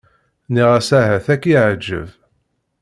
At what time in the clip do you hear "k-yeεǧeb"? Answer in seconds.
1.41-2.07